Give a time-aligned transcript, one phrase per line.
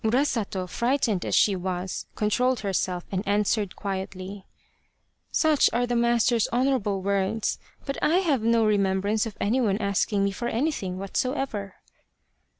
[0.03, 4.45] Urasato, frightened as she was, controlled herself and answered quietly:"
[5.31, 10.31] Such are the master's honourable words, but I have no remembrance of anyone asking me
[10.31, 11.75] for any thing whatsoever."